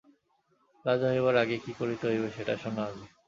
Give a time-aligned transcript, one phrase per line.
[0.85, 3.05] রাজা হইবার আগে কী করিতে হইবে সেটা শোনো আগে।